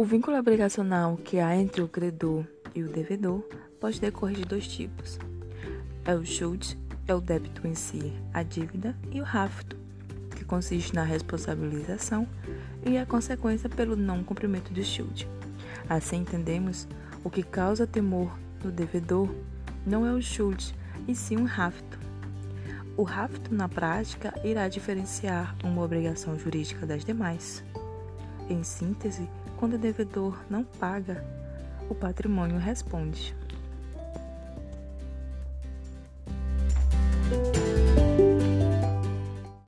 [0.00, 3.42] O vínculo obrigacional que há entre o credor e o devedor
[3.80, 5.18] pode decorrer de dois tipos.
[6.04, 6.78] É o Schuld,
[7.08, 9.76] é o débito em si, a dívida, e o Hafto,
[10.36, 12.28] que consiste na responsabilização
[12.86, 15.28] e a consequência pelo não cumprimento do Schuld.
[15.90, 16.86] Assim entendemos
[17.24, 18.30] o que causa temor
[18.62, 19.28] no devedor
[19.84, 20.76] não é o Schuld,
[21.08, 21.98] e sim um Hafto.
[22.96, 27.64] O Hafto, na prática, irá diferenciar uma obrigação jurídica das demais.
[28.48, 31.22] Em síntese, quando o devedor não paga,
[31.90, 33.36] o patrimônio responde.